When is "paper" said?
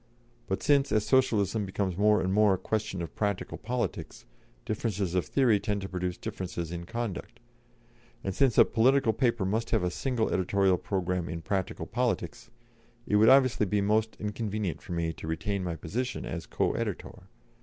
9.13-9.45